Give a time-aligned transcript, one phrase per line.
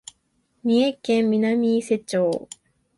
[0.63, 2.49] 三重県南伊勢町